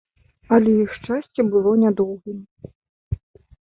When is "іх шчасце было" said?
0.85-1.77